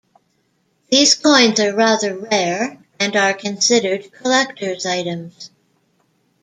[0.89, 5.51] These coins are rather rare, and are considered collectors' items.